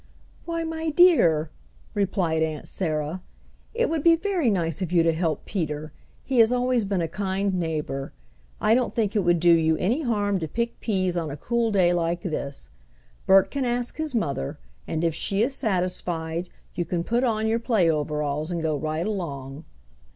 [0.45, 1.51] "Why, my dear,"
[1.93, 3.21] replied Aunt Sarah,
[3.75, 5.91] "it would be very nice of you to help Peter;
[6.23, 8.11] he has always been a kind neighbor.
[8.59, 11.69] I don't think it would do you any harm to pick peas on a cool
[11.69, 12.69] day like this.
[13.27, 17.59] Bert can ask his mother, and if she is satisfied you can put on your
[17.59, 19.65] play overalls and go right along."